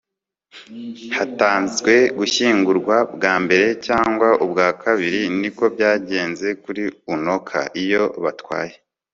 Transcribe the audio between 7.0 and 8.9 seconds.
unoka. iyo batwaye